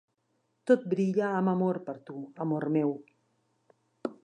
Tot 0.69 0.87
brilla 0.93 1.27
amb 1.41 1.51
amor 1.51 1.79
per 1.91 1.95
tu, 2.09 2.17
amor 2.47 2.67
meu. 2.79 2.97